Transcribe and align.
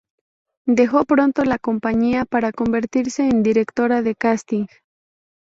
Dejó 0.65 1.05
pronto 1.05 1.43
la 1.45 1.59
compañía 1.59 2.25
para 2.25 2.51
convertirse 2.51 3.29
en 3.29 3.43
directora 3.43 4.01
de 4.01 4.15
casting. 4.15 4.65